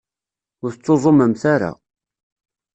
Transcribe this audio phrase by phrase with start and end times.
[0.63, 1.71] Ur tettuẓumemt ara.